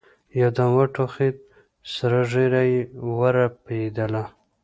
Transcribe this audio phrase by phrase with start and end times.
[0.39, 1.35] يودم وټوخېد
[1.95, 2.81] سره ږيره يې
[3.17, 4.23] ورپېدله.